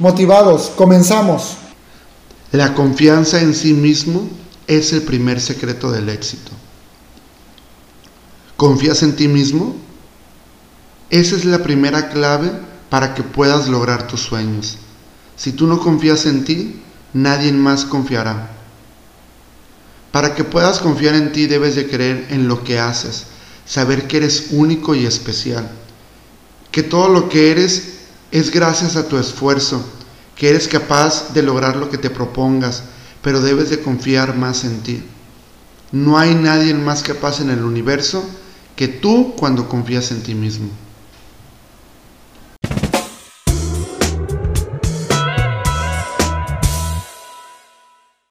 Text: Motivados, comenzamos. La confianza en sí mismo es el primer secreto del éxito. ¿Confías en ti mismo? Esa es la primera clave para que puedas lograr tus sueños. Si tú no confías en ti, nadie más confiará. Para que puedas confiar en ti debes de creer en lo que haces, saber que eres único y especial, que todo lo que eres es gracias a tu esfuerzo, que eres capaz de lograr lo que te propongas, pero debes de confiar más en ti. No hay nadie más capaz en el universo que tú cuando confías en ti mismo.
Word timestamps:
Motivados, 0.00 0.72
comenzamos. 0.76 1.58
La 2.52 2.72
confianza 2.72 3.38
en 3.42 3.54
sí 3.54 3.74
mismo 3.74 4.30
es 4.66 4.94
el 4.94 5.02
primer 5.02 5.42
secreto 5.42 5.92
del 5.92 6.08
éxito. 6.08 6.52
¿Confías 8.56 9.02
en 9.02 9.14
ti 9.14 9.28
mismo? 9.28 9.76
Esa 11.10 11.36
es 11.36 11.44
la 11.44 11.62
primera 11.62 12.08
clave 12.08 12.50
para 12.88 13.14
que 13.14 13.22
puedas 13.22 13.68
lograr 13.68 14.06
tus 14.06 14.22
sueños. 14.22 14.78
Si 15.36 15.52
tú 15.52 15.66
no 15.66 15.78
confías 15.78 16.24
en 16.24 16.44
ti, 16.44 16.80
nadie 17.12 17.52
más 17.52 17.84
confiará. 17.84 18.52
Para 20.12 20.34
que 20.34 20.44
puedas 20.44 20.78
confiar 20.78 21.14
en 21.14 21.30
ti 21.30 21.46
debes 21.46 21.74
de 21.74 21.86
creer 21.86 22.28
en 22.30 22.48
lo 22.48 22.64
que 22.64 22.78
haces, 22.78 23.26
saber 23.66 24.08
que 24.08 24.16
eres 24.16 24.46
único 24.52 24.94
y 24.94 25.04
especial, 25.04 25.70
que 26.70 26.82
todo 26.82 27.10
lo 27.10 27.28
que 27.28 27.50
eres 27.50 27.99
es 28.30 28.50
gracias 28.50 28.96
a 28.96 29.08
tu 29.08 29.16
esfuerzo, 29.16 29.84
que 30.36 30.50
eres 30.50 30.68
capaz 30.68 31.32
de 31.34 31.42
lograr 31.42 31.76
lo 31.76 31.90
que 31.90 31.98
te 31.98 32.10
propongas, 32.10 32.84
pero 33.22 33.40
debes 33.40 33.70
de 33.70 33.80
confiar 33.80 34.36
más 34.36 34.64
en 34.64 34.80
ti. 34.80 35.02
No 35.92 36.18
hay 36.18 36.34
nadie 36.34 36.72
más 36.74 37.02
capaz 37.02 37.40
en 37.40 37.50
el 37.50 37.64
universo 37.64 38.24
que 38.76 38.88
tú 38.88 39.34
cuando 39.36 39.68
confías 39.68 40.10
en 40.12 40.22
ti 40.22 40.34
mismo. 40.34 40.68